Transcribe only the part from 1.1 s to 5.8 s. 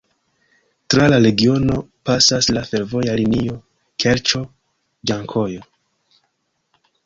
la regiono pasas la fervoja linio Kerĉo-Ĝankojo.